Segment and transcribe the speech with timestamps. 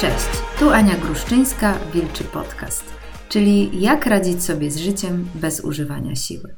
[0.00, 2.84] Cześć, tu Ania Gruszczyńska, Wilczy Podcast,
[3.28, 6.56] czyli jak radzić sobie z życiem bez używania siły.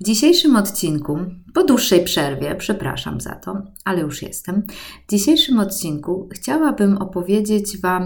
[0.00, 1.18] W dzisiejszym odcinku,
[1.54, 4.62] po dłuższej przerwie, przepraszam za to, ale już jestem,
[5.06, 8.04] w dzisiejszym odcinku chciałabym opowiedzieć Wam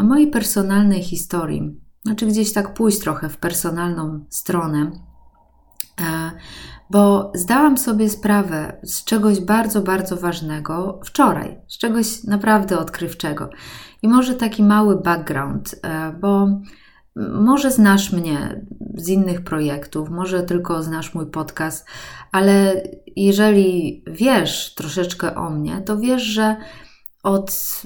[0.00, 4.90] o mojej personalnej historii, znaczy gdzieś tak pójść trochę w personalną stronę,
[6.00, 6.30] e,
[6.90, 13.50] bo zdałam sobie sprawę z czegoś bardzo, bardzo ważnego wczoraj, z czegoś naprawdę odkrywczego.
[14.02, 16.48] I może taki mały background, e, bo
[17.32, 21.86] może znasz mnie z innych projektów, może tylko znasz mój podcast,
[22.32, 22.82] ale
[23.16, 26.56] jeżeli wiesz troszeczkę o mnie, to wiesz, że
[27.22, 27.82] od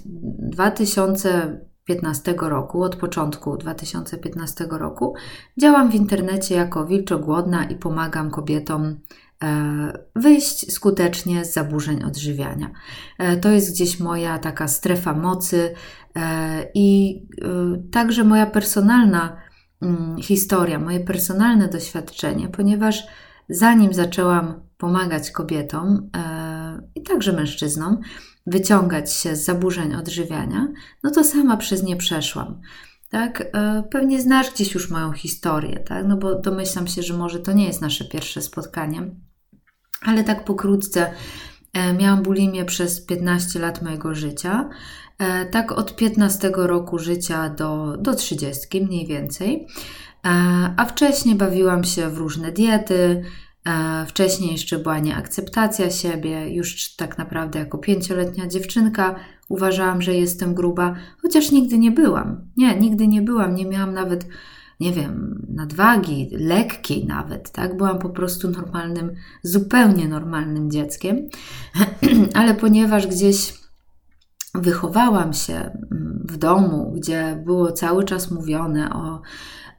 [1.95, 5.15] 2015 roku, od początku 2015 roku,
[5.59, 9.01] działam w internecie jako wilczogłodna i pomagam kobietom
[9.43, 12.71] e, wyjść skutecznie z zaburzeń odżywiania.
[13.19, 15.75] E, to jest gdzieś moja taka strefa mocy,
[16.17, 17.21] E, I
[17.93, 19.37] także moja personalna
[19.83, 23.07] mm, historia, moje personalne doświadczenie, ponieważ
[23.49, 26.11] zanim zaczęłam pomagać kobietom
[26.95, 27.99] i także mężczyznom
[28.51, 30.69] wyciągać się z zaburzeń odżywiania,
[31.03, 32.61] no to sama przez nie przeszłam.
[33.11, 33.45] Tak,
[33.91, 36.07] pewnie znasz gdzieś już moją historię, tak?
[36.07, 39.11] No bo domyślam się, że może to nie jest nasze pierwsze spotkanie,
[40.03, 41.13] ale tak pokrótce
[41.99, 44.71] miałam bulimię przez 15 lat mojego życia.
[45.21, 49.67] E, tak od 15 roku życia do, do 30 mniej więcej.
[50.27, 50.31] E,
[50.77, 53.23] a wcześniej bawiłam się w różne diety, e,
[54.07, 59.15] Wcześniej jeszcze była nieakceptacja siebie, już tak naprawdę jako pięcioletnia dziewczynka
[59.49, 62.49] uważałam, że jestem gruba, chociaż nigdy nie byłam.
[62.57, 64.27] Nie, nigdy nie byłam, nie miałam nawet,
[64.81, 67.77] nie wiem, nadwagi, lekkiej nawet, tak?
[67.77, 71.29] Byłam po prostu normalnym, zupełnie normalnym dzieckiem,
[72.35, 73.55] ale ponieważ gdzieś
[74.55, 79.23] wychowałam się mm, w domu, gdzie było cały czas mówione o,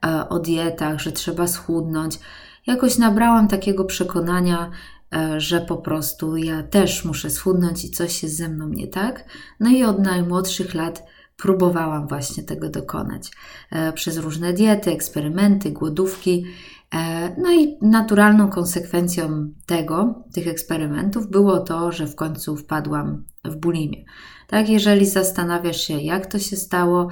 [0.05, 2.19] e, o dietach, że trzeba schudnąć,
[2.67, 4.71] jakoś nabrałam takiego przekonania,
[5.13, 9.25] e, że po prostu ja też muszę schudnąć i coś jest ze mną nie tak.
[9.59, 11.03] No i od najmłodszych lat
[11.37, 13.31] próbowałam właśnie tego dokonać
[13.71, 16.45] e, przez różne diety, eksperymenty, głodówki.
[17.37, 24.05] No i naturalną konsekwencją tego, tych eksperymentów było to, że w końcu wpadłam w bulimię.
[24.47, 27.07] Tak, jeżeli zastanawiasz się, jak to się stało,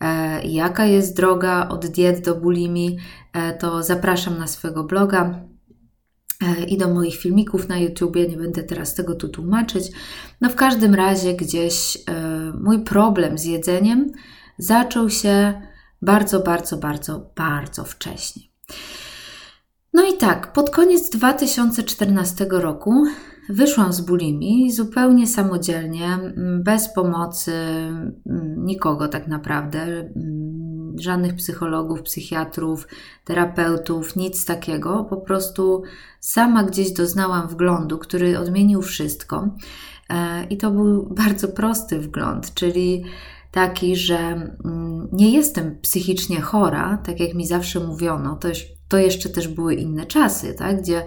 [0.00, 3.00] e, jaka jest droga od diet do bulimii, e,
[3.58, 5.44] to zapraszam na swojego bloga
[6.42, 8.28] e, i do moich filmików na YouTubie.
[8.28, 9.84] Nie będę teraz tego tu tłumaczyć.
[10.40, 12.00] No w każdym razie gdzieś e,
[12.60, 14.12] mój problem z jedzeniem
[14.58, 15.62] zaczął się
[16.02, 18.42] bardzo, bardzo, bardzo, bardzo wcześnie.
[19.94, 23.06] No i tak, pod koniec 2014 roku
[23.50, 26.18] Wyszłam z bulimi zupełnie samodzielnie,
[26.64, 27.52] bez pomocy
[28.56, 30.10] nikogo tak naprawdę,
[30.96, 32.88] żadnych psychologów, psychiatrów,
[33.24, 35.04] terapeutów, nic takiego.
[35.04, 35.82] Po prostu
[36.20, 39.48] sama gdzieś doznałam wglądu, który odmienił wszystko.
[40.10, 43.04] E, I to był bardzo prosty wgląd, czyli
[43.52, 44.50] taki, że
[45.12, 48.36] nie jestem psychicznie chora, tak jak mi zawsze mówiono.
[48.36, 48.48] To,
[48.88, 50.82] to jeszcze też były inne czasy, tak?
[50.82, 51.02] gdzie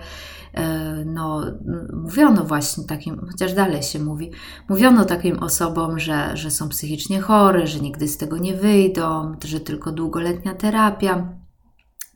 [1.06, 1.46] no,
[1.94, 4.32] mówiono właśnie takim, chociaż dalej się mówi,
[4.70, 9.60] mówiono takim osobom, że, że są psychicznie chore, że nigdy z tego nie wyjdą, że
[9.60, 11.38] tylko długoletnia terapia.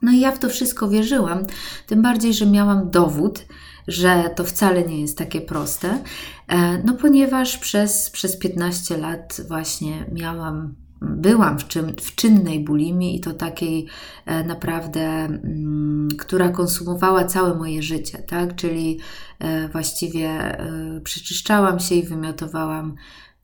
[0.02, 1.44] No i ja w to wszystko wierzyłam,
[1.88, 3.46] tym bardziej, że miałam dowód,
[3.88, 6.04] że to wcale nie jest takie proste,
[6.48, 13.16] e, no ponieważ przez, przez 15 lat właśnie miałam byłam w, czym, w czynnej bulimii
[13.18, 13.88] i to takiej
[14.26, 18.56] e, naprawdę, mm, która konsumowała całe moje życie, tak?
[18.56, 19.00] Czyli
[19.40, 22.96] e, właściwie e, przeczyszczałam się i wymiotowałam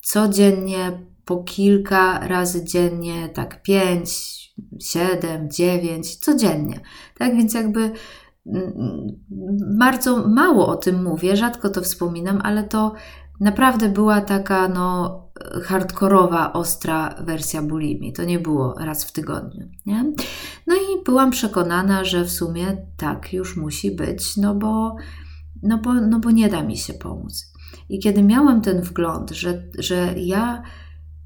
[0.02, 0.92] codziennie,
[1.26, 4.10] po kilka razy dziennie, tak pięć,
[4.82, 6.80] siedem, dziewięć, codziennie.
[7.18, 7.92] Tak więc jakby
[8.46, 9.08] mm,
[9.78, 12.94] bardzo mało o tym mówię, rzadko to wspominam, ale to
[13.40, 15.20] naprawdę była taka no,
[15.64, 18.14] hardkorowa, ostra wersja bulimii.
[18.14, 19.68] To nie było raz w tygodniu.
[19.86, 20.04] Nie?
[20.68, 24.96] No i byłam przekonana, że w sumie tak już musi być, no bo,
[25.64, 27.54] no bo, no bo nie da mi się pomóc.
[27.90, 30.64] I kiedy miałam ten wgląd, że, że ja,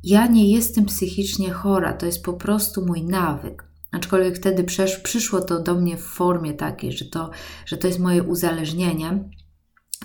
[0.03, 3.67] ja nie jestem psychicznie chora, to jest po prostu mój nawyk.
[3.91, 4.63] Aczkolwiek wtedy
[5.03, 7.29] przyszło to do mnie w formie takiej, że to,
[7.65, 9.29] że to jest moje uzależnienie,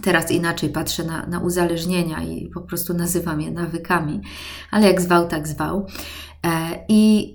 [0.00, 4.20] Teraz inaczej patrzę na, na uzależnienia i po prostu nazywam je nawykami,
[4.70, 5.86] ale jak zwał, tak zwał.
[6.46, 7.34] E, I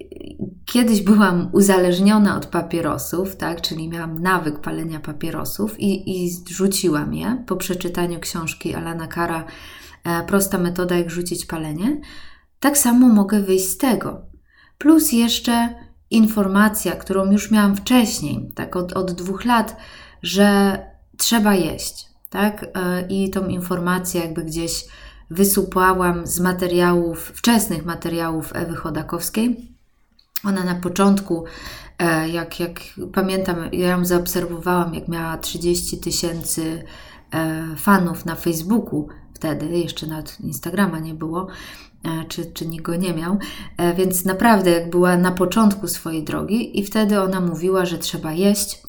[0.65, 7.43] kiedyś byłam uzależniona od papierosów, tak, czyli miałam nawyk palenia papierosów i, i rzuciłam je
[7.47, 9.45] po przeczytaniu książki Alana Kara
[10.03, 12.01] e, Prosta metoda, jak rzucić palenie.
[12.59, 14.21] tak samo mogę wyjść z tego.
[14.77, 15.75] Plus jeszcze
[16.09, 19.77] informacja, którą już miałam wcześniej, tak od, od dwóch lat,
[20.21, 20.79] że
[21.17, 22.63] trzeba jeść, tak?
[22.63, 24.85] E, I tą informację jakby gdzieś
[25.29, 29.71] wysupłałam z materiałów, wczesnych materiałów Ewy Chodakowskiej.
[30.43, 31.45] Ona na początku,
[31.99, 32.79] e, jak, jak
[33.13, 36.83] pamiętam, ja ją zaobserwowałam, jak miała 30 tysięcy
[37.33, 41.47] e, fanów na Facebooku wtedy, jeszcze nad Instagrama nie było,
[42.27, 43.37] czy, czy nikt go nie miał,
[43.97, 48.81] więc naprawdę jak była na początku swojej drogi i wtedy ona mówiła, że trzeba jeść,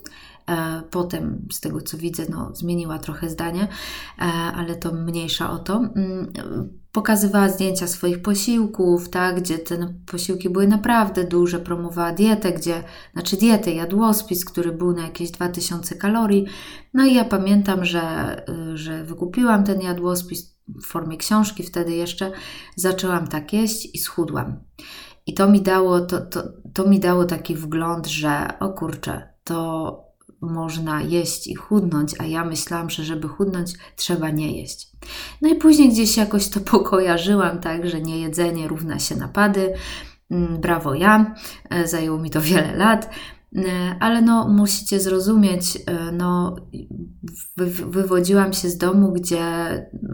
[0.91, 3.63] potem, z tego co widzę, no, zmieniła trochę zdanie,
[4.19, 5.77] e, ale to mniejsza o to.
[5.77, 6.33] Mm,
[6.93, 13.37] pokazywała zdjęcia swoich posiłków, tak, gdzie te posiłki były naprawdę duże, promowała dietę, gdzie, znaczy
[13.37, 16.47] dietę, jadłospis, który był na jakieś 2000 kalorii.
[16.95, 18.37] No i ja pamiętam, że,
[18.73, 22.33] y, że wykupiłam ten jadłospis w formie książki, wtedy jeszcze
[22.77, 24.61] zaczęłam tak jeść i schudłam.
[25.27, 26.43] I to mi dało, to, to,
[26.75, 30.08] to mi dało taki wgląd, że o kurczę, to
[30.41, 34.93] można jeść i chudnąć, a ja myślałam, że żeby chudnąć, trzeba nie jeść.
[35.43, 39.75] No i później gdzieś jakoś to pokojarzyłam, tak, że niejedzenie równa się napady.
[40.31, 41.35] Mm, brawo ja,
[41.71, 43.11] e, zajęło mi to wiele lat.
[43.57, 46.57] E, ale no, musicie zrozumieć, e, no,
[47.87, 49.43] wywodziłam się z domu, gdzie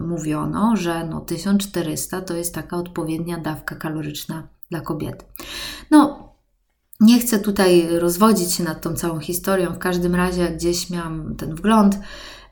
[0.07, 5.25] mówiono, że no, 1400 to jest taka odpowiednia dawka kaloryczna dla kobiety.
[5.91, 6.24] No,
[6.99, 9.73] nie chcę tutaj rozwodzić się nad tą całą historią.
[9.73, 11.99] W każdym razie gdzieś miałam ten wgląd,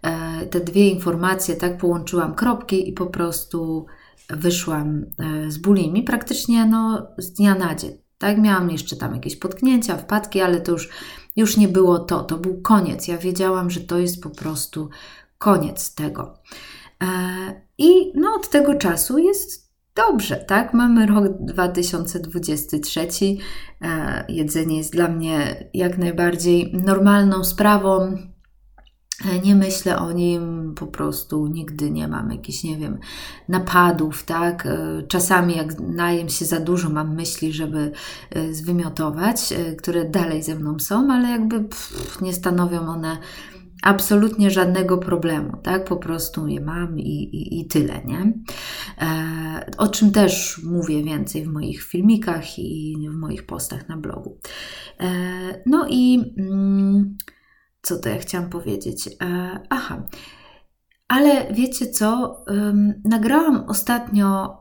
[0.02, 3.86] e, te dwie informacje, tak połączyłam kropki i po prostu
[4.30, 7.92] wyszłam e, z bulimi praktycznie no, z dnia na dzień.
[8.18, 10.90] Tak, miałam jeszcze tam jakieś potknięcia, wpadki, ale to już,
[11.36, 12.24] już nie było to.
[12.24, 13.08] To był koniec.
[13.08, 14.90] Ja wiedziałam, że to jest po prostu
[15.38, 16.38] koniec tego.
[17.04, 17.08] E,
[17.78, 19.63] I no, od tego czasu jest
[19.96, 20.74] dobrze, tak?
[20.74, 23.08] Mamy rok 2023.
[23.82, 28.18] E, jedzenie jest dla mnie jak najbardziej normalną sprawą.
[29.32, 32.98] E, nie myślę o nim po prostu, nigdy nie mam jakichś, nie wiem,
[33.50, 34.66] napadów, tak?
[34.66, 37.92] E, czasami, jak najem się za dużo, mam myśli, żeby
[38.52, 43.18] zwymiotować, które dalej ze mną są, ale jakby pff, nie stanowią one
[43.84, 45.86] absolutnie żadnego problemu, tak?
[45.86, 48.34] Po prostu je mam i, i, i tyle, nie?
[49.02, 54.40] E, o czym też mówię więcej w moich filmikach i w moich postach na blogu.
[55.00, 55.10] E,
[55.66, 57.18] no i mm,
[57.82, 59.08] co to ja chciałam powiedzieć?
[59.08, 60.08] E, aha.
[61.08, 62.38] Ale wiecie co?
[63.06, 64.58] nagrałam ostatnio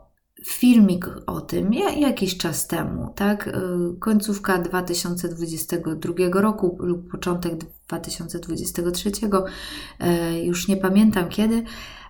[0.47, 3.49] filmik o tym jakiś czas temu, tak?
[3.49, 3.53] Y,
[4.01, 7.55] końcówka 2022 roku lub początek
[7.99, 11.63] 2023, y, już nie pamiętam kiedy,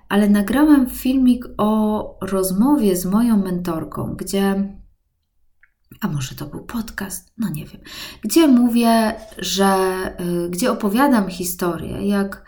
[0.08, 4.74] ale nagrałam filmik o rozmowie z moją mentorką, gdzie
[6.00, 7.80] a może to był podcast, no nie wiem,
[8.22, 9.76] gdzie mówię, że,
[10.46, 12.44] y, gdzie opowiadam historię, jak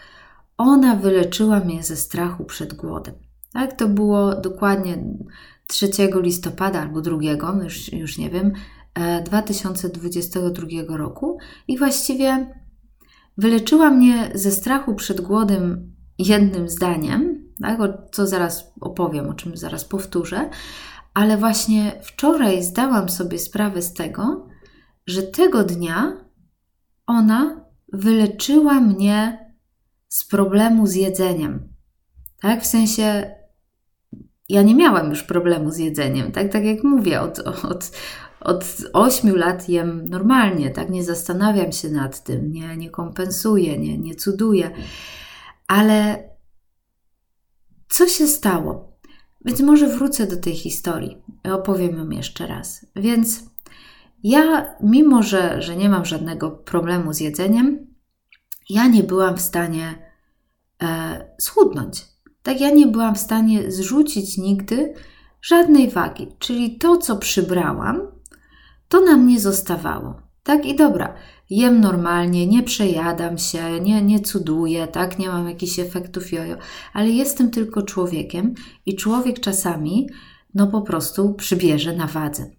[0.59, 3.15] ona wyleczyła mnie ze strachu przed głodem.
[3.53, 5.05] Tak, to było dokładnie
[5.67, 5.91] 3
[6.23, 7.17] listopada albo 2,
[7.63, 8.53] już, już nie wiem,
[9.25, 11.39] 2022 e, roku.
[11.69, 12.55] I właściwie
[13.37, 19.57] wyleczyła mnie ze strachu przed głodem jednym zdaniem, tak, o co zaraz opowiem, o czym
[19.57, 20.51] zaraz powtórzę,
[21.15, 24.49] ale właśnie wczoraj zdałam sobie sprawę z tego,
[25.07, 26.25] że tego dnia
[27.07, 29.45] ona wyleczyła mnie
[30.09, 31.69] z problemu z jedzeniem.
[32.41, 33.35] Tak, w sensie
[34.49, 37.91] ja nie miałam już problemu z jedzeniem, tak, tak jak mówię, od, od,
[38.45, 43.99] od 8 lat jem normalnie, tak, nie zastanawiam się nad tym, nie, nie kompensuję, nie,
[43.99, 44.71] nie cuduję,
[45.69, 46.29] ale
[47.89, 48.93] co się stało?
[49.45, 51.23] Więc może wrócę do tej historii,
[51.53, 52.87] opowiem ją jeszcze raz.
[52.97, 53.45] Więc
[54.23, 57.87] ja, mimo że, że nie mam żadnego problemu z jedzeniem,
[58.71, 59.95] ja nie byłam w stanie
[60.83, 62.05] e, schudnąć.
[62.43, 64.95] Tak ja nie byłam w stanie zrzucić nigdy
[65.43, 68.01] żadnej wagi, czyli to, co przybrałam,
[68.95, 70.15] to na mnie zostawało.
[70.43, 71.15] Tak i dobra,
[71.51, 76.57] jem normalnie, nie przejadam się, nie, nie cuduję, tak, nie mam jakichś efektów jojo,
[76.93, 78.55] ale jestem tylko człowiekiem
[78.87, 80.09] i człowiek czasami,
[80.55, 82.51] no po prostu przybierze na wadze.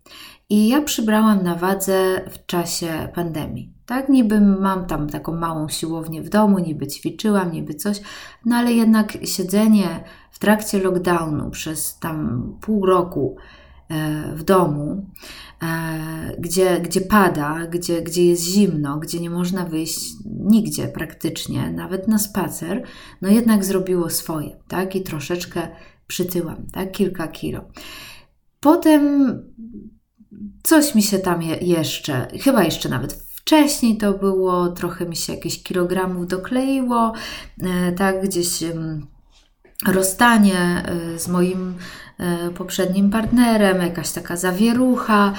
[0.50, 3.74] I ja przybrałam na wadze w czasie pandemii.
[3.86, 8.02] Tak, niby mam tam taką małą siłownię w domu, niby ćwiczyłam, niby coś,
[8.46, 13.38] no ale jednak siedzenie w trakcie lockdownu przez tam pół roku
[14.36, 15.10] w domu,
[15.64, 22.08] e, gdzie, gdzie pada, gdzie, gdzie jest zimno, gdzie nie można wyjść nigdzie praktycznie, nawet
[22.08, 22.84] na spacer,
[23.22, 24.96] no jednak zrobiło swoje, tak?
[24.96, 25.68] I troszeczkę
[26.08, 26.92] przytyłam, tak?
[26.92, 27.62] Kilka kilo.
[28.60, 29.34] potem
[30.64, 35.64] coś mi się tam jeszcze, chyba jeszcze nawet wcześniej to było, trochę mi się jakieś
[35.64, 37.14] kilogramów dokleiło,
[37.62, 38.64] e, tak, gdzieś
[39.88, 41.76] rozstanie e, z moim
[42.18, 45.34] e, poprzednim partnerem, jakaś taka zawierucha,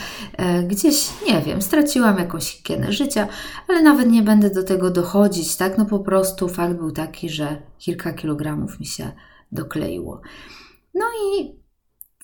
[0.68, 3.28] gdzieś, nie wiem, straciłam jakąś higienę życia,
[3.68, 7.62] ale nawet nie będę do tego dochodzić, tak, no po prostu fakt był taki, że
[7.78, 9.12] kilka kilogramów mi się
[9.52, 10.20] dokleiło.
[10.94, 11.56] No i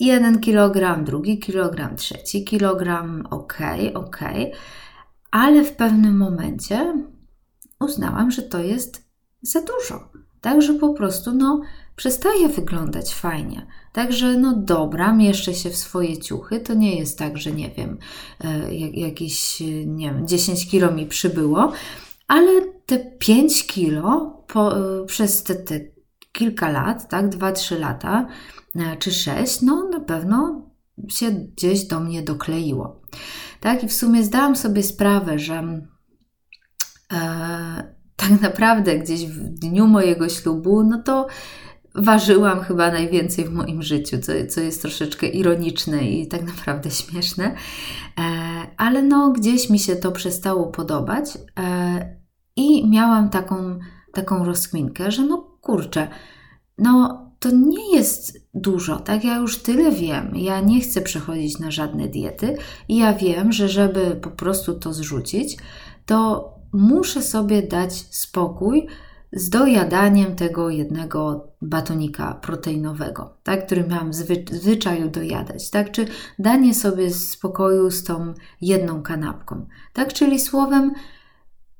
[0.00, 3.58] jeden kilogram, drugi kilogram, trzeci kilogram, ok,
[3.94, 4.18] ok,
[5.30, 7.04] ale w pewnym momencie
[7.80, 9.08] uznałam, że to jest
[9.42, 10.08] za dużo.
[10.40, 11.60] Także po prostu, no,
[11.96, 13.66] przestaje wyglądać fajnie.
[13.92, 16.60] Także, no dobra, mieszczę się w swoje ciuchy.
[16.60, 17.98] To nie jest tak, że nie wiem,
[18.44, 21.72] e, jakieś, nie wiem, 10 kilo mi przybyło,
[22.28, 25.80] ale te 5 kilo po, e, przez te, te
[26.32, 28.28] kilka lat, tak, 2-3 lata,
[28.76, 30.66] e, czy 6, no na pewno
[31.08, 33.00] się gdzieś do mnie dokleiło.
[33.60, 35.86] Tak, i w sumie zdałam sobie sprawę, że
[37.12, 41.26] e, tak naprawdę gdzieś w dniu mojego ślubu, no to
[41.94, 47.44] ważyłam chyba najwięcej w moim życiu, co, co jest troszeczkę ironiczne i tak naprawdę śmieszne,
[47.44, 47.54] e,
[48.76, 52.16] ale no gdzieś mi się to przestało podobać e,
[52.56, 53.78] i miałam taką,
[54.12, 56.08] taką rozkminkę, że no kurczę,
[56.78, 59.24] no to nie jest dużo, tak?
[59.24, 60.36] Ja już tyle wiem.
[60.36, 62.56] Ja nie chcę przechodzić na żadne diety
[62.88, 65.56] i ja wiem, że żeby po prostu to zrzucić,
[66.06, 68.86] to muszę sobie dać spokój
[69.32, 76.06] z dojadaniem tego jednego batonika proteinowego, tak, który miałam zwy, zwyczaju dojadać, tak, czy
[76.38, 80.92] danie sobie spokoju z tą jedną kanapką, tak, czyli słowem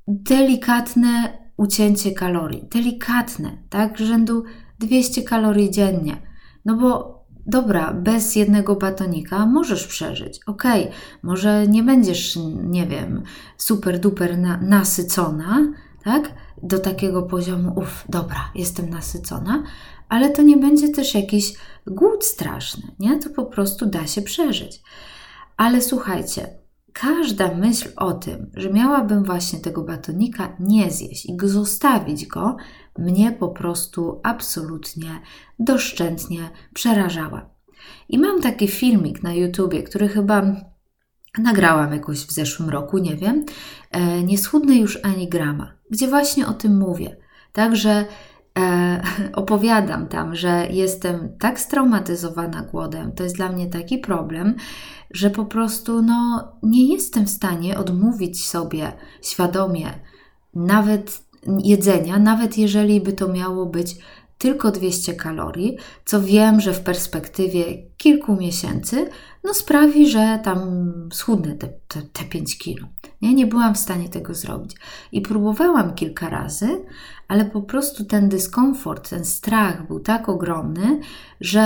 [0.07, 4.43] delikatne ucięcie kalorii, delikatne, tak, rzędu
[4.79, 6.17] 200 kalorii dziennie.
[6.65, 10.39] No bo dobra, bez jednego batonika możesz przeżyć.
[10.47, 10.93] Okej, okay,
[11.23, 13.23] może nie będziesz, nie wiem,
[13.57, 16.33] super duper na, nasycona, tak?
[16.63, 19.63] Do takiego poziomu, uff, dobra, jestem nasycona,
[20.09, 21.53] ale to nie będzie też jakiś
[21.87, 23.19] głód straszny, nie?
[23.19, 24.81] To po prostu da się przeżyć.
[25.57, 26.47] Ale słuchajcie,
[26.93, 32.57] każda myśl o tym, że miałabym właśnie tego batonika nie zjeść i zostawić go,
[32.97, 35.21] mnie po prostu absolutnie
[35.59, 37.49] doszczętnie przerażała.
[38.09, 40.55] I mam taki filmik na YouTubie, który chyba
[41.37, 43.45] nagrałam jakoś w zeszłym roku, nie wiem,
[43.91, 47.17] e, nie schudnę już ani grama, gdzie właśnie o tym mówię.
[47.51, 48.05] Także
[48.59, 49.01] e,
[49.41, 54.55] opowiadam tam, że jestem tak straumatyzowana głodem, to jest dla mnie taki problem,
[55.11, 59.87] że po prostu no, nie jestem w stanie odmówić sobie świadomie
[60.53, 61.23] nawet
[61.63, 63.95] jedzenia, nawet jeżeli by to miało być
[64.43, 67.63] tylko 200 kalorii, co wiem, że w perspektywie
[67.97, 69.09] kilku miesięcy
[69.43, 70.59] no sprawi, że tam
[71.13, 72.87] schudnę te, te, te 5 kilo.
[73.21, 74.75] Nie, nie byłam w stanie tego zrobić.
[75.11, 76.85] I próbowałam kilka razy,
[77.27, 80.99] ale po prostu ten dyskomfort, ten strach był tak ogromny,
[81.41, 81.63] że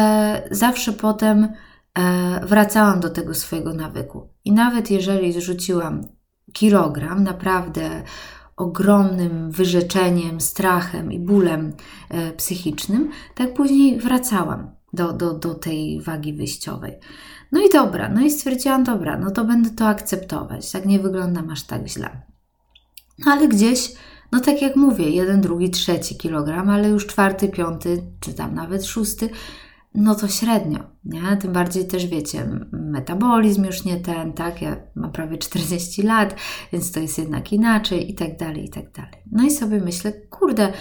[0.51, 1.48] zawsze potem
[2.00, 4.29] e, wracałam do tego swojego nawyku.
[4.46, 6.07] I nawet jeżeli zrzuciłam
[6.53, 8.03] kilogram, naprawdę
[8.58, 11.74] ogromnym wyrzeczeniem, strachem i bólem
[12.10, 16.94] e, psychicznym, tak później wracałam do, do, do tej wagi wyjściowej.
[17.52, 21.50] No i dobra, no i stwierdziłam, dobra, no to będę to akceptować, tak nie wyglądam
[21.50, 22.22] aż tak źle.
[23.26, 23.94] No ale gdzieś,
[24.32, 28.86] no tak jak mówię, jeden, drugi, trzeci kilogram, ale już czwarty, piąty, czy tam nawet
[28.86, 29.30] szósty,
[30.00, 31.38] no to średnio, nie?
[31.42, 34.62] Tym bardziej też wiecie, metabolizm już nie ten, tak?
[34.62, 36.36] Ja mam prawie 40 lat,
[36.74, 39.24] więc to jest jednak inaczej i tak dalej, i tak dalej.
[39.32, 40.74] No i sobie myślę, kurde,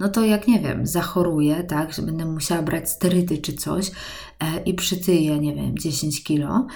[0.00, 3.90] no to jak nie wiem, zachoruję, tak, że będę musiała brać sterydy czy coś
[4.40, 6.66] e, i przytyję, nie wiem, 10 kilo,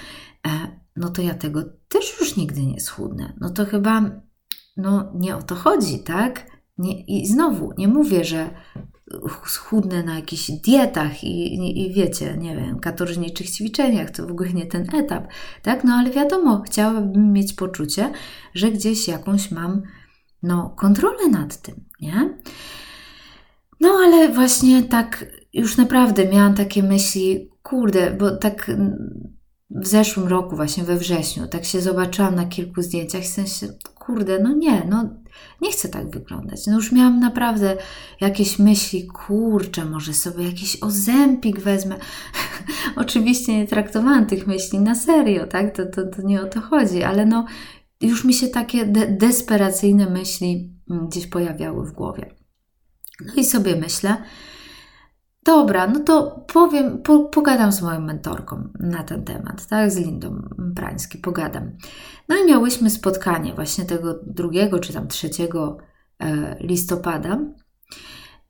[0.47, 0.49] e,
[0.95, 3.33] no to ja tego też już nigdy nie schudnę.
[3.41, 4.21] No to chyba,
[4.77, 6.58] no nie o to chodzi, tak?
[6.79, 8.49] Nie, I znowu, nie mówię, że
[9.45, 14.53] schudnę na jakichś dietach i, i, i, wiecie, nie wiem, katorżniczych ćwiczeniach, to w ogóle
[14.53, 15.27] nie ten etap,
[15.61, 15.83] tak?
[15.83, 18.11] No ale wiadomo, chciałabym mieć poczucie,
[18.53, 19.81] że gdzieś jakąś mam,
[20.43, 22.33] no, kontrolę nad tym, nie?
[23.79, 28.71] No ale właśnie tak już naprawdę miałam takie myśli, kurde, bo tak
[29.69, 33.67] w zeszłym roku, właśnie we wrześniu, tak się zobaczyłam na kilku zdjęciach, w sensie,
[34.09, 35.09] kurde, no nie, no
[35.61, 36.67] nie chcę tak wyglądać.
[36.67, 37.77] No już miałam naprawdę
[38.21, 41.95] jakieś myśli, kurczę, może sobie jakiś ozempik wezmę.
[42.95, 45.75] Oczywiście nie traktowałam tych myśli na serio, tak?
[45.75, 47.45] To, to, to nie o to chodzi, ale no
[48.01, 52.35] już mi się takie de desperacyjne myśli mm, gdzieś pojawiały w głowie.
[53.25, 54.17] No i sobie myślę,
[55.43, 60.41] dobra, no to powiem, po, pogadam z moją mentorką na ten temat, tak, z Lindą
[60.75, 61.71] Prański, pogadam.
[62.29, 65.77] No i miałyśmy spotkanie właśnie tego drugiego czy tam trzeciego
[66.19, 67.39] e, listopada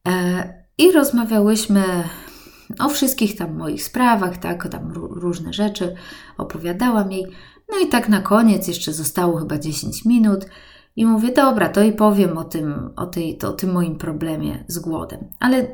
[0.08, 1.84] e, i rozmawiałyśmy
[2.80, 5.96] o wszystkich tam moich sprawach, tak, tam różne rzeczy
[6.38, 7.26] opowiadałam jej.
[7.72, 10.46] No i tak na koniec jeszcze zostało chyba 10 minut
[10.96, 14.66] i mówię, dobra, to i powiem o tym, o, tej, to, o tym moim problemie
[14.68, 15.20] z głodem.
[15.40, 15.68] Ale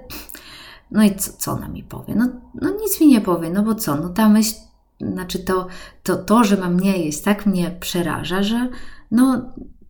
[0.92, 2.15] no i co, co ona mi powie?
[2.15, 2.27] No,
[2.62, 3.96] no nic mi nie powie, no bo co?
[3.96, 4.56] No ta myśl,
[5.01, 5.68] znaczy to,
[6.04, 8.70] to, to, że mam nie jeść, tak mnie przeraża, że
[9.12, 9.42] no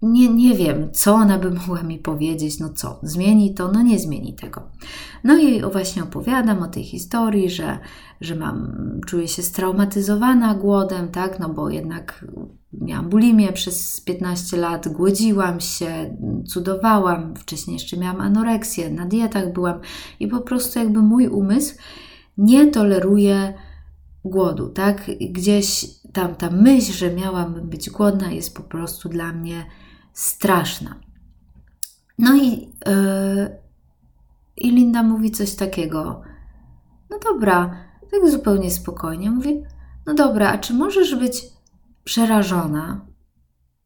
[0.05, 3.99] nie, nie wiem, co ona by mogła mi powiedzieć, no co, zmieni to, no nie
[3.99, 4.61] zmieni tego.
[5.23, 7.79] No i właśnie opowiadam o tej historii, że,
[8.21, 12.25] że mam, czuję się straumatyzowana głodem, tak, no bo jednak
[12.73, 19.79] miałam bulimię przez 15 lat, głodziłam się, cudowałam, wcześniej jeszcze miałam anoreksję, na dietach byłam
[20.19, 21.75] i po prostu jakby mój umysł
[22.37, 23.53] nie toleruje
[24.25, 25.11] głodu, tak?
[25.31, 29.65] Gdzieś tam ta myśl, że miałam być głodna jest po prostu dla mnie
[30.15, 30.99] straszna.
[32.19, 32.51] No i,
[32.85, 33.57] yy,
[34.57, 36.21] i Linda mówi coś takiego.
[37.09, 37.77] No dobra,
[38.11, 39.31] tak zupełnie spokojnie.
[39.31, 39.63] Mówi,
[40.05, 41.43] no dobra, a czy możesz być
[42.03, 43.05] przerażona,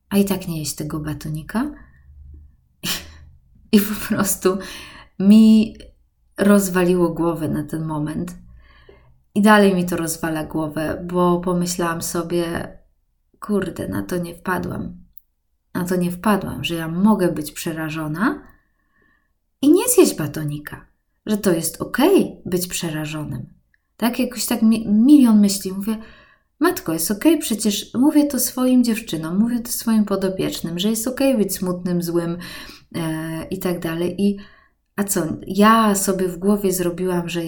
[0.09, 1.71] a i tak nie jeść tego batonika?
[3.71, 4.57] I po prostu
[5.19, 5.75] mi
[6.37, 8.35] rozwaliło głowę na ten moment.
[9.35, 12.77] I dalej mi to rozwala głowę, bo pomyślałam sobie,
[13.39, 15.08] kurde, na to nie wpadłam
[15.73, 18.43] na to nie wpadłam, że ja mogę być przerażona
[19.61, 20.85] i nie zjeść batonika,
[21.25, 23.45] że to jest okej być przerażonym.
[23.97, 25.73] Tak, jakoś tak mi, milion myśli.
[25.73, 25.97] Mówię,
[26.59, 31.37] matko, jest okej, przecież mówię to swoim dziewczynom, mówię to swoim podopiecznym, że jest okej
[31.37, 32.37] być smutnym, złym
[32.95, 34.21] e, i tak dalej.
[34.21, 34.37] I
[34.95, 37.41] a co, ja sobie w głowie zrobiłam, że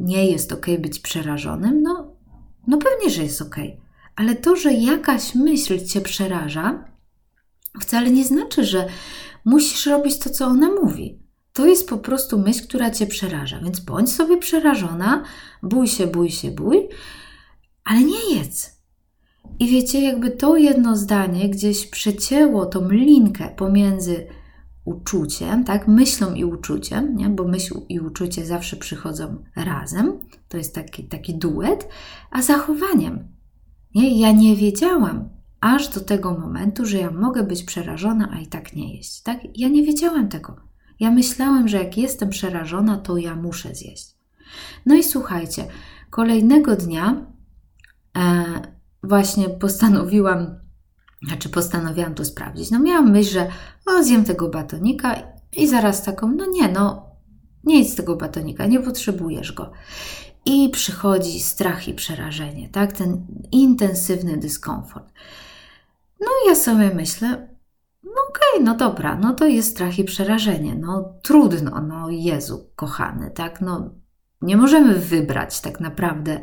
[0.00, 1.82] nie jest okej być przerażonym?
[1.82, 2.16] No,
[2.66, 3.80] no pewnie, że jest okej.
[4.16, 6.84] Ale to, że jakaś myśl cię przeraża,
[7.80, 8.86] wcale nie znaczy, że
[9.44, 11.18] musisz robić to, co ona mówi.
[11.52, 15.24] To jest po prostu myśl, która cię przeraża, więc bądź sobie przerażona,
[15.62, 16.88] bój się, bój się, bój,
[17.84, 18.76] ale nie jedz.
[19.58, 24.26] I wiecie, jakby to jedno zdanie gdzieś przecięło tą linkę pomiędzy
[24.84, 27.28] uczuciem, tak, myślą i uczuciem, nie?
[27.28, 31.88] bo myśl i uczucie zawsze przychodzą razem, to jest taki, taki duet,
[32.30, 33.28] a zachowaniem.
[33.94, 34.20] Nie?
[34.20, 35.28] Ja nie wiedziałam,
[35.60, 39.22] aż do tego momentu, że ja mogę być przerażona, a i tak nie jeść.
[39.22, 39.38] Tak?
[39.54, 40.56] Ja nie wiedziałam tego.
[41.00, 44.16] Ja myślałam, że jak jestem przerażona, to ja muszę zjeść.
[44.86, 45.64] No i słuchajcie,
[46.10, 47.26] kolejnego dnia
[48.16, 48.44] e,
[49.02, 50.60] właśnie postanowiłam,
[51.26, 52.70] znaczy postanowiłam to sprawdzić.
[52.70, 53.48] No miałam myśl, że
[53.86, 55.16] o, zjem tego batonika
[55.56, 57.06] i zaraz taką, no nie, no
[57.64, 59.72] nie jedz tego batonika, nie potrzebujesz go.
[60.44, 62.92] I przychodzi strach i przerażenie, tak?
[62.92, 65.12] Ten intensywny dyskomfort.
[66.20, 67.28] No ja sobie myślę,
[68.02, 72.70] no okej, okay, no dobra, no to jest strach i przerażenie, no trudno, no Jezu,
[72.76, 73.90] kochany, tak, no
[74.42, 76.40] nie możemy wybrać tak naprawdę,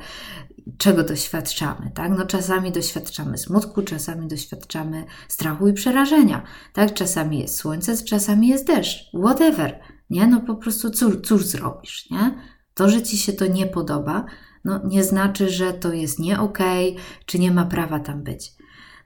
[0.78, 7.56] czego doświadczamy, tak, no czasami doświadczamy smutku, czasami doświadczamy strachu i przerażenia, tak, czasami jest
[7.56, 12.38] słońce, czasami jest deszcz, whatever, nie, no po prostu cóż, cóż zrobisz, nie,
[12.74, 14.26] to, że Ci się to nie podoba,
[14.66, 18.52] no nie znaczy, że to jest nie okej, okay, czy nie ma prawa tam być.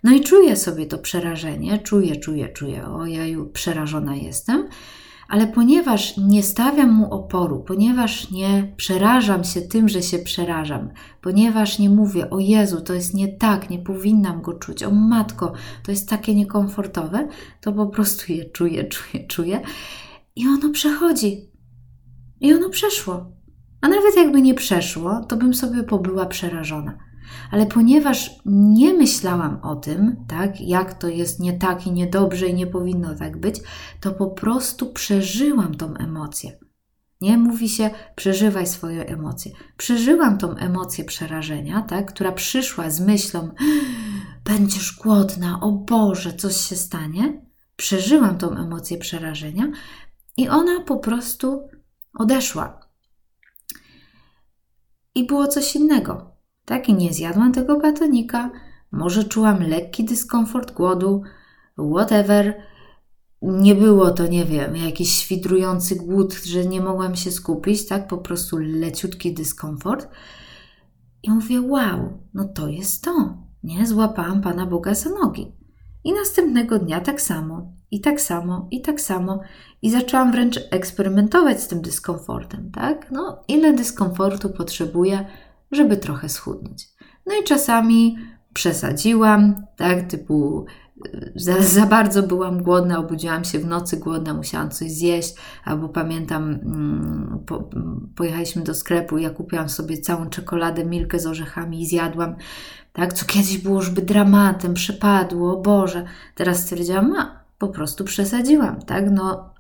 [0.04, 4.68] No i czuję sobie to przerażenie, czuję, czuję, czuję, ojeju, przerażona jestem,
[5.30, 10.90] ale ponieważ nie stawiam mu oporu, ponieważ nie przerażam się tym, że się przerażam,
[11.22, 15.54] ponieważ nie mówię, o Jezu, to jest nie tak, nie powinnam go czuć, o matko,
[15.84, 17.28] to jest takie niekomfortowe,
[17.62, 19.62] to po prostu je czuję, czuję, czuję
[20.36, 21.52] i ono przechodzi.
[22.42, 23.32] I ono przeszło.
[23.82, 26.98] A nawet jakby nie przeszło, to bym sobie pobyła przerażona.
[27.52, 32.54] Ale ponieważ nie myślałam o tym, tak, jak to jest nie tak i niedobrze i
[32.54, 33.60] nie powinno tak być,
[34.02, 36.58] to po prostu przeżyłam tą emocję.
[37.22, 39.52] Nie mówi się, przeżywaj swoje emocje.
[39.78, 43.50] Przeżyłam tą emocję przerażenia, tak, która przyszła z myślą,
[44.46, 47.42] będziesz głodna, o Boże, coś się stanie.
[47.76, 49.72] Przeżyłam tą emocję przerażenia
[50.38, 51.68] i ona po prostu
[52.14, 52.80] odeszła.
[55.16, 56.37] I było coś innego.
[56.68, 58.52] Tak i nie zjadłam tego batonika.
[58.92, 61.22] Może czułam lekki dyskomfort głodu,
[61.94, 62.62] whatever.
[63.42, 68.08] Nie było to, nie wiem, jakiś świdrujący głód, że nie mogłam się skupić, tak?
[68.08, 70.08] Po prostu leciutki dyskomfort.
[71.24, 73.38] I mówię, wow, no to jest to.
[73.64, 75.52] Nie, złapałam Pana Boga za nogi.
[76.04, 79.40] I następnego dnia tak samo, i tak samo, i tak samo.
[79.82, 83.12] I zaczęłam wręcz eksperymentować z tym dyskomfortem, tak?
[83.12, 85.26] No, ile dyskomfortu potrzebuję,
[85.72, 86.88] żeby trochę schudnąć.
[87.26, 88.18] No i czasami
[88.54, 90.08] przesadziłam, tak?
[90.08, 90.66] Typu
[91.36, 96.50] za, za, bardzo byłam głodna, obudziłam się w nocy głodna, musiałam coś zjeść, albo pamiętam,
[96.50, 97.70] mm, po,
[98.16, 102.36] pojechaliśmy do sklepu ja kupiłam sobie całą czekoladę, milkę z orzechami i zjadłam,
[102.94, 108.82] tak, co kiedyś było już by dramatem, przepadło, Boże, teraz stwierdziłam, a po prostu przesadziłam,
[108.82, 109.54] tak, no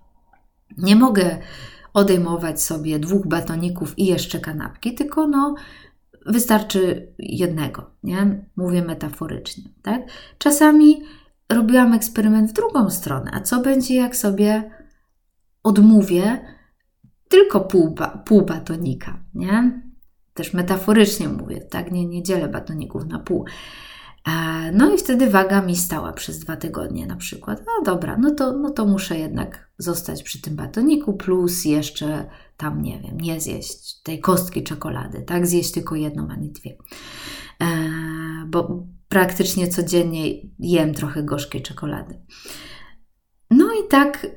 [0.77, 1.37] nie mogę
[1.93, 5.55] odejmować sobie dwóch batoników i jeszcze kanapki, tylko no
[6.27, 8.45] wystarczy jednego, nie?
[8.55, 10.01] Mówię metaforycznie, tak?
[10.37, 11.01] Czasami
[11.49, 13.31] robiłam eksperyment w drugą stronę.
[13.33, 14.71] A co będzie, jak sobie
[15.63, 16.39] odmówię
[17.29, 19.81] tylko pół, pół batonika, nie?
[20.33, 21.91] Też metaforycznie mówię, tak?
[21.91, 23.45] Nie, nie dzielę batoników na pół.
[24.27, 27.63] E, no i wtedy waga mi stała przez dwa tygodnie na przykład.
[27.65, 32.81] No dobra, no to, no to muszę jednak zostać przy tym batoniku, plus jeszcze tam,
[32.81, 35.47] nie wiem, nie zjeść tej kostki czekolady, tak?
[35.47, 36.77] Zjeść tylko jedną, a nie dwie.
[37.61, 37.67] E,
[38.47, 42.21] bo praktycznie codziennie jem trochę gorzkiej czekolady.
[43.51, 44.27] No i tak,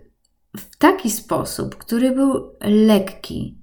[0.57, 3.62] w taki sposób, który był lekki,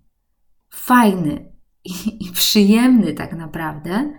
[0.69, 4.13] fajny i, i przyjemny tak naprawdę,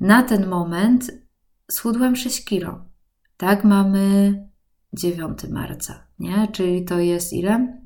[0.00, 1.10] na ten moment
[1.70, 2.84] schudłam 6 kilo.
[3.36, 4.34] Tak, mamy
[4.92, 6.48] 9 marca, nie?
[6.52, 7.80] Czyli to jest ile?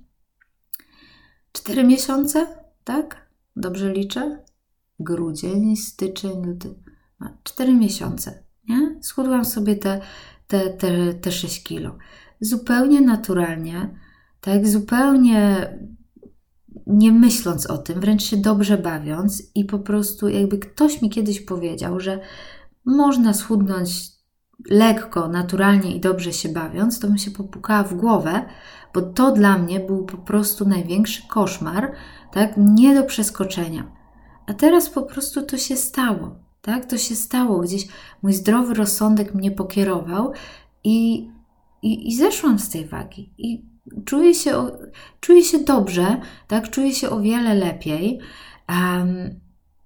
[1.53, 2.47] 4 miesiące,
[2.85, 3.27] tak?
[3.57, 4.45] Dobrze liczę?
[4.99, 6.75] Grudzień, styczeń, luty.
[7.43, 8.99] Cztery miesiące, nie?
[9.03, 10.01] Schudłam sobie te,
[10.47, 11.99] te, te, te 6 kilo.
[12.41, 13.99] Zupełnie naturalnie,
[14.41, 15.69] tak zupełnie
[16.87, 21.41] nie myśląc o tym, wręcz się dobrze bawiąc i po prostu jakby ktoś mi kiedyś
[21.41, 22.21] powiedział, że
[22.85, 24.13] można schudnąć
[24.71, 28.45] lekko, naturalnie i dobrze się bawiąc, to bym się popukała w głowę,
[28.95, 31.93] bo to dla mnie był po prostu największy koszmar,
[32.33, 33.93] tak, nie do przeskoczenia.
[34.47, 36.37] A teraz po prostu to się stało.
[36.63, 37.61] Tak, to się stało.
[37.61, 37.89] Gdzieś
[38.23, 40.33] mój zdrowy rozsądek mnie pokierował
[40.85, 41.29] i,
[41.83, 43.33] i, i zeszłam z tej wagi.
[43.39, 43.67] I
[44.05, 44.67] czuję się,
[45.21, 48.21] czuję się dobrze, tak, czuję się o wiele lepiej.
[48.69, 49.41] Um,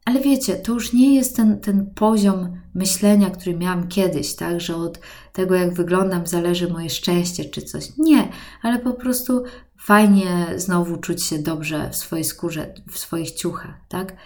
[0.06, 4.76] ale wiecie, to już nie jest ten, ten poziom myślenia, który miałam kiedyś, tak, że
[4.76, 5.00] od
[5.32, 7.96] tego, jak wyglądam, zależy moje szczęście czy coś.
[7.98, 8.28] Nie,
[8.62, 9.44] ale po prostu
[9.78, 14.16] fajnie znowu czuć się dobrze w swojej skórze, w swoich ciuchach, tak?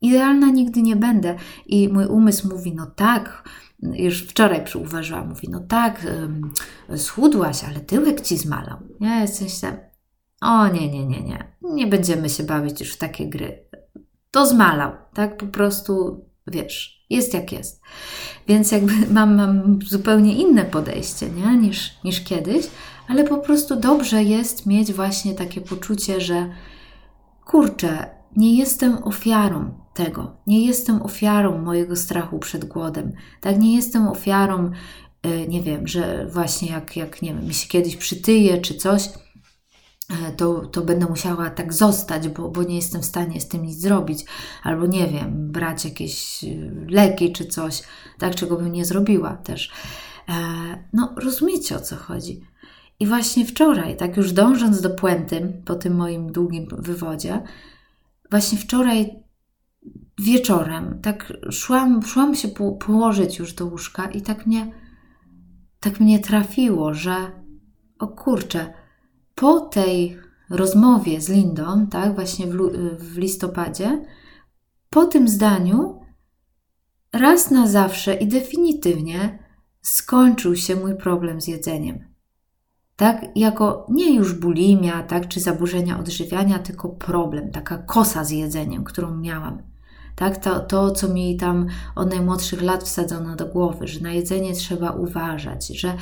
[0.00, 1.36] Idealna nigdy nie będę.
[1.66, 3.48] I mój umysł mówi, no tak,
[3.82, 6.06] już wczoraj przyuważyłam, mówi, no tak,
[6.96, 8.78] schudłaś, ale tyłek ci zmalał.
[9.00, 9.76] Nie, jesteś tam,
[10.40, 13.66] o nie, nie, nie, nie, nie będziemy się bawić już w takie gry.
[14.36, 17.82] To zmalał, tak, po prostu, wiesz, jest jak jest.
[18.48, 22.66] Więc jakby mam, mam zupełnie inne podejście, nie, niż, niż kiedyś,
[23.08, 26.50] ale po prostu dobrze jest mieć właśnie takie poczucie, że
[27.44, 30.36] kurczę, nie jestem ofiarą tego.
[30.46, 33.12] Nie jestem ofiarą mojego strachu przed głodem.
[33.40, 34.70] Tak, nie jestem ofiarą,
[35.22, 39.08] e, nie wiem, że właśnie jak, jak nie wiem, mi się kiedyś przytyje czy coś,
[40.36, 43.80] to, to będę musiała tak zostać, bo, bo nie jestem w stanie z tym nic
[43.80, 44.24] zrobić,
[44.62, 46.48] albo nie wiem, brać jakieś e,
[46.88, 47.82] leki czy coś,
[48.18, 49.70] tak, czego bym nie zrobiła też.
[50.92, 52.40] No, rozumiecie o co chodzi.
[53.00, 57.42] I właśnie wczoraj, tak już dążąc do puenty po tym moim długim wywodzie,
[58.30, 59.22] właśnie wczoraj
[60.18, 64.72] wieczorem, tak szłam, szłam się po, położyć już do łóżka i tak mnie,
[65.80, 67.14] tak mnie trafiło, że
[67.98, 68.74] o kurczę,
[69.36, 70.18] po tej
[70.50, 72.56] rozmowie z Lindą, tak, właśnie w,
[72.98, 74.04] w listopadzie,
[74.90, 76.00] po tym zdaniu
[77.12, 79.38] raz na zawsze i definitywnie
[79.82, 82.04] skończył się mój problem z jedzeniem.
[82.96, 88.84] Tak, jako nie już bulimia, tak, czy zaburzenia odżywiania, tylko problem, taka kosa z jedzeniem,
[88.84, 89.62] którą miałam
[90.16, 90.36] tak?
[90.36, 94.90] To, to, co mi tam od najmłodszych lat wsadzono do głowy, że na jedzenie trzeba
[94.90, 95.94] uważać, że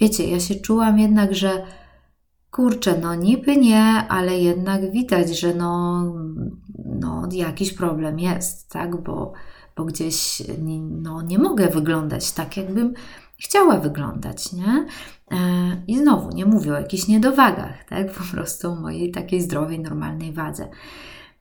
[0.00, 1.66] wiecie, ja się czułam jednak, że
[2.52, 6.02] kurczę, no niby nie, ale jednak widać, że no,
[6.84, 9.02] no jakiś problem jest, tak?
[9.02, 9.32] Bo,
[9.76, 10.42] bo gdzieś
[10.80, 12.94] no, nie mogę wyglądać tak, jakbym
[13.38, 14.86] chciała wyglądać, nie?
[15.30, 15.36] E,
[15.86, 18.12] I znowu nie mówię o jakichś niedowagach, tak?
[18.12, 20.68] Po prostu o mojej takiej zdrowej, normalnej wadze,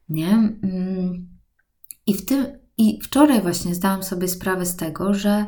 [0.10, 0.30] nie?
[0.64, 1.28] Mm.
[2.06, 2.46] I, w tym,
[2.78, 5.46] I wczoraj właśnie zdałam sobie sprawę z tego, że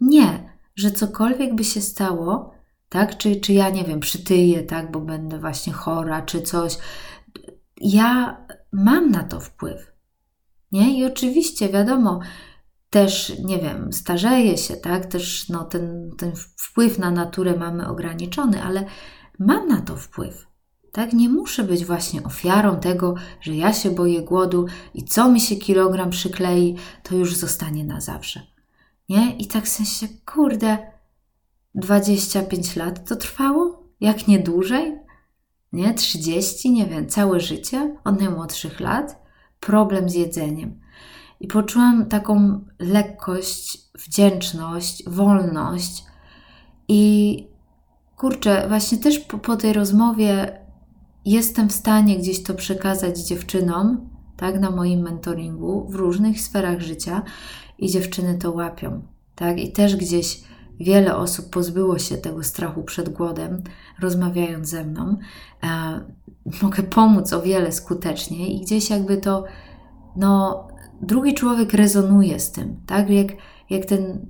[0.00, 2.53] nie, że cokolwiek by się stało,
[2.94, 6.78] tak, czy, czy ja nie wiem, przytyję, tak, bo będę właśnie chora, czy coś,
[7.80, 8.36] ja
[8.72, 9.92] mam na to wpływ.
[10.72, 10.98] Nie?
[10.98, 12.20] I oczywiście, wiadomo,
[12.90, 15.06] też, nie wiem, starzeję się, tak?
[15.06, 18.84] Też no, ten, ten wpływ na naturę mamy ograniczony, ale
[19.38, 20.46] mam na to wpływ.
[20.92, 25.40] Tak, nie muszę być właśnie ofiarą tego, że ja się boję głodu i co mi
[25.40, 28.40] się kilogram przyklei, to już zostanie na zawsze.
[29.08, 29.36] Nie?
[29.36, 30.93] I tak w sensie, kurde,
[31.74, 33.88] 25 lat to trwało?
[34.00, 34.98] Jak nie dłużej?
[35.72, 35.94] Nie?
[35.94, 39.22] 30, nie wiem, całe życie od najmłodszych lat?
[39.60, 40.80] Problem z jedzeniem.
[41.40, 46.04] I poczułam taką lekkość, wdzięczność, wolność.
[46.88, 47.48] I
[48.16, 50.58] kurczę, właśnie też po, po tej rozmowie
[51.24, 57.22] jestem w stanie gdzieś to przekazać dziewczynom, tak, na moim mentoringu w różnych sferach życia
[57.78, 59.02] i dziewczyny to łapią,
[59.34, 60.40] tak, i też gdzieś
[60.80, 63.62] wiele osób pozbyło się tego strachu przed głodem,
[64.00, 65.16] rozmawiając ze mną.
[65.62, 66.00] E,
[66.62, 69.44] mogę pomóc o wiele skuteczniej i gdzieś jakby to,
[70.16, 70.66] no,
[71.02, 73.28] drugi człowiek rezonuje z tym, tak, jak,
[73.70, 74.26] jak ten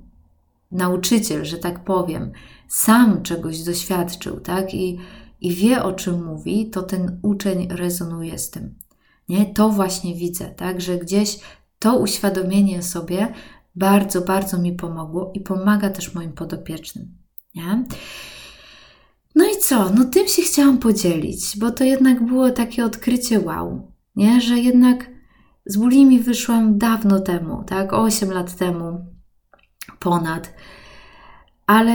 [0.71, 2.31] nauczyciel, że tak powiem,
[2.67, 4.99] sam czegoś doświadczył, tak, i
[5.41, 8.75] i wie o czym mówi, to ten uczeń rezonuje z tym.
[9.29, 9.45] Nie?
[9.45, 11.39] To właśnie widzę, tak, że gdzieś
[11.79, 13.33] to uświadomienie sobie
[13.75, 17.17] bardzo, bardzo mi pomogło i pomaga też moim podopiecznym.
[17.55, 17.83] Nie?
[19.35, 19.89] No i co?
[19.89, 24.41] No tym się chciałam podzielić, bo to jednak było takie odkrycie wow, nie?
[24.41, 25.09] że jednak
[25.65, 27.93] z bulimi wyszłam dawno temu, tak?
[27.93, 29.05] 8 lat temu
[29.99, 30.53] ponad.
[31.67, 31.93] Ale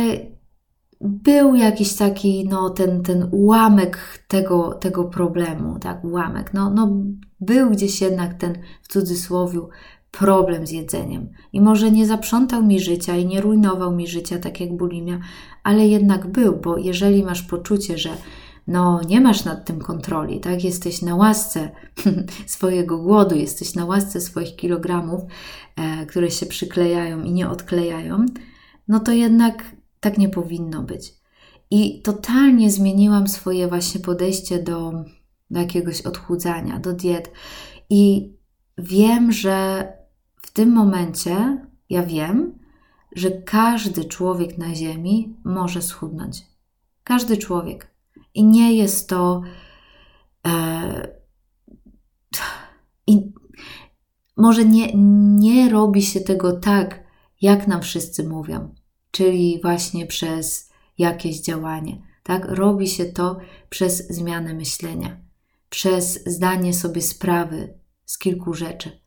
[1.00, 6.54] był jakiś taki, no, ten, ten ułamek tego, tego problemu, tak, ułamek.
[6.54, 6.96] No, no,
[7.40, 9.60] był gdzieś jednak ten, w cudzysłowie,
[10.10, 11.28] problem z jedzeniem.
[11.52, 15.20] I może nie zaprzątał mi życia i nie rujnował mi życia, tak jak bulimia,
[15.62, 18.10] ale jednak był, bo jeżeli masz poczucie, że
[18.66, 20.64] no, nie masz nad tym kontroli, tak?
[20.64, 21.70] Jesteś na łasce
[22.46, 25.20] swojego głodu, jesteś na łasce swoich kilogramów,
[25.76, 28.26] e, które się przyklejają i nie odklejają,
[28.88, 31.14] no to jednak tak nie powinno być.
[31.70, 34.92] I totalnie zmieniłam swoje właśnie podejście do,
[35.50, 37.32] do jakiegoś odchudzania, do diet.
[37.90, 38.32] I
[38.78, 39.86] wiem, że
[40.50, 42.58] w tym momencie, ja wiem,
[43.16, 46.46] że każdy człowiek na Ziemi może schudnąć.
[47.04, 47.94] Każdy człowiek.
[48.34, 49.42] I nie jest to.
[50.46, 51.08] E,
[53.06, 53.32] I
[54.36, 54.92] może nie,
[55.38, 57.04] nie robi się tego tak,
[57.40, 58.74] jak nam wszyscy mówią
[59.10, 62.02] czyli właśnie przez jakieś działanie.
[62.22, 62.44] Tak?
[62.48, 63.38] Robi się to
[63.70, 65.20] przez zmianę myślenia,
[65.70, 69.00] przez zdanie sobie sprawy z kilku rzeczy.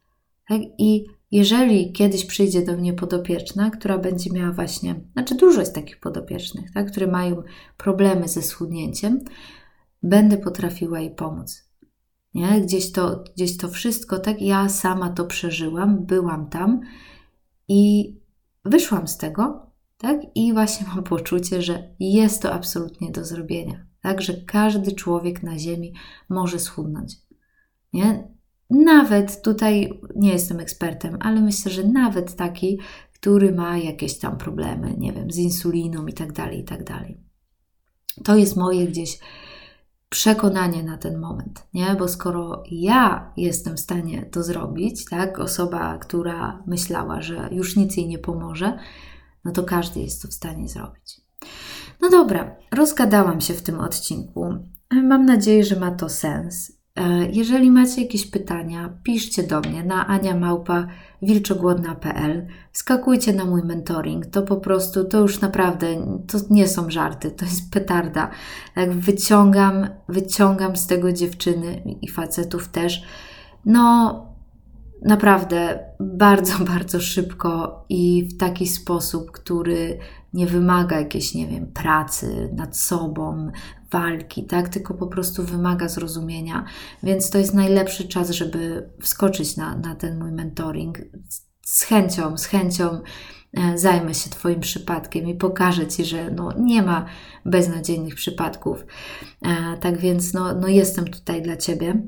[0.47, 0.61] Tak?
[0.77, 5.99] I jeżeli kiedyś przyjdzie do mnie podopieczna, która będzie miała właśnie, znaczy dużo jest takich
[5.99, 6.91] podopiecznych, tak?
[6.91, 7.43] które mają
[7.77, 9.19] problemy ze schudnięciem,
[10.03, 11.69] będę potrafiła jej pomóc.
[12.33, 12.61] Nie?
[12.61, 14.41] Gdzieś, to, gdzieś to wszystko, tak?
[14.41, 16.81] Ja sama to przeżyłam, byłam tam
[17.67, 18.13] i
[18.65, 20.21] wyszłam z tego tak?
[20.35, 23.85] I właśnie mam poczucie, że jest to absolutnie do zrobienia.
[24.01, 25.93] Tak, że każdy człowiek na Ziemi
[26.29, 27.15] może schudnąć.
[27.93, 28.27] Nie?
[28.69, 32.79] Nawet tutaj nie jestem ekspertem, ale myślę, że nawet taki,
[33.13, 37.17] który ma jakieś tam problemy, nie wiem, z insuliną i tak dalej, i tak dalej.
[38.23, 39.19] To jest moje gdzieś
[40.09, 41.95] przekonanie na ten moment, nie?
[41.99, 47.97] Bo skoro ja jestem w stanie to zrobić, tak, osoba, która myślała, że już nic
[47.97, 48.77] jej nie pomoże,
[49.45, 51.21] no to każdy jest to w stanie zrobić.
[52.01, 54.53] No dobra, rozgadałam się w tym odcinku.
[54.91, 56.82] Mam nadzieję, że ma to sens.
[56.95, 64.25] E, jeżeli macie jakieś pytania, piszcie do mnie na aniamałpa.wilczogłodna.pl Skakujcie na mój mentoring.
[64.25, 65.87] To po prostu, to już naprawdę,
[66.27, 68.29] to nie są żarty, to jest petarda.
[68.75, 73.03] Jak wyciągam, wyciągam z tego dziewczyny i facetów też,
[73.65, 74.33] no
[75.05, 79.97] naprawdę bardzo, bardzo szybko i w taki sposób, który
[80.33, 83.51] nie wymaga jakiejś, nie wiem, pracy nad sobą,
[83.93, 84.69] walki, tak?
[84.69, 86.65] Tylko po prostu wymaga zrozumienia.
[87.03, 90.97] Więc to jest najlepszy czas, żeby wskoczyć na, na ten mój mentoring.
[91.61, 93.01] Z chęcią, z chęcią
[93.53, 97.05] e, zajmę się Twoim przypadkiem i pokażę Ci, że no, nie ma
[97.45, 98.85] beznadziejnych przypadków.
[99.41, 102.03] E, tak więc no, no jestem tutaj dla Ciebie.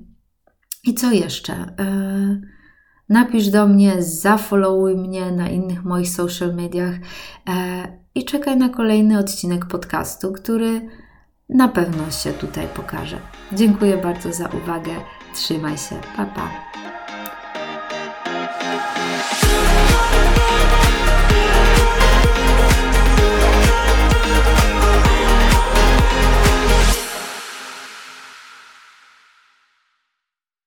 [0.83, 1.53] I co jeszcze?
[1.53, 2.55] E,
[3.09, 6.95] Napisz do mnie, zafollowuj mnie na innych moich social mediach
[8.15, 10.89] i czekaj na kolejny odcinek podcastu, który
[11.49, 13.19] na pewno się tutaj pokaże.
[13.51, 14.91] Dziękuję bardzo za uwagę.
[15.33, 15.95] Trzymaj się.
[16.17, 16.51] Pa pa.